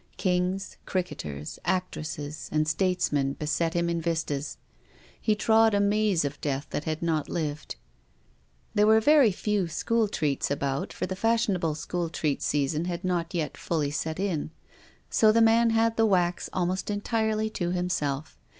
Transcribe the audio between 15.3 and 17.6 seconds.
the man had the wax almost entirely